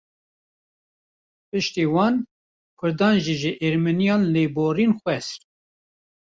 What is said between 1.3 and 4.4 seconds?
Piştî wan, Kurdan jî ji Ermeniyan